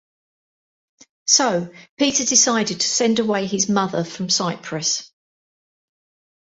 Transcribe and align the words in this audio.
So, 1.27 1.71
Peter 1.99 2.25
decided 2.25 2.79
to 2.81 2.87
send 2.87 3.19
away 3.19 3.45
his 3.45 3.69
mother 3.69 4.03
from 4.03 4.29
Cyprus. 4.29 5.11